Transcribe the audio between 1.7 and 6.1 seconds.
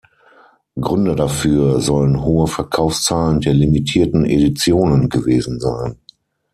sollen hohe Verkaufszahlen der limitierten Editionen gewesen sein.